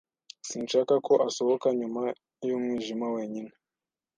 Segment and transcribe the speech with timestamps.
[0.47, 2.03] Sinshaka ko asohoka nyuma
[2.47, 3.51] y'umwijima wenyine.